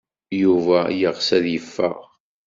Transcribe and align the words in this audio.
Yuba 0.41 0.79
yeɣs 0.99 1.27
ad 1.37 1.45
yeffeɣ. 1.49 1.97